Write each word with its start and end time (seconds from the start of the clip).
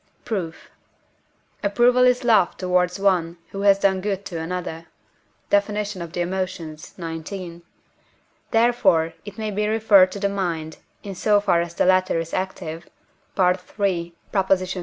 Proof. 0.25 0.71
Approval 1.63 2.05
is 2.05 2.23
love 2.23 2.57
towards 2.57 2.99
one 2.99 3.37
who 3.51 3.61
has 3.61 3.77
done 3.77 4.01
good 4.01 4.25
to 4.25 4.39
another 4.41 4.87
(Def. 5.51 5.69
of 5.69 6.11
the 6.13 6.21
Emotions, 6.21 6.95
xix.); 6.97 7.61
therefore 8.49 9.13
it 9.25 9.37
may 9.37 9.51
be 9.51 9.67
referred 9.67 10.11
to 10.13 10.19
the 10.19 10.27
mind, 10.27 10.77
in 11.03 11.13
so 11.13 11.39
far 11.39 11.61
as 11.61 11.75
the 11.75 11.85
latter 11.85 12.19
is 12.19 12.33
active 12.33 12.89
(III. 13.39 14.15